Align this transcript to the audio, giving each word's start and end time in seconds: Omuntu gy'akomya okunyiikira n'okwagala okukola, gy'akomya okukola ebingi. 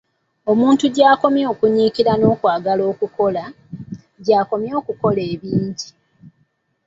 Omuntu 0.51 0.85
gy'akomya 0.95 1.45
okunyiikira 1.53 2.13
n'okwagala 2.17 2.83
okukola, 2.91 3.43
gy'akomya 4.25 4.73
okukola 4.81 5.21
ebingi. 5.33 5.89